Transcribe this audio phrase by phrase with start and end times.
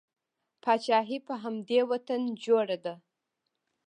[0.63, 2.95] پاچاهي په همدې وطن جوړه ده.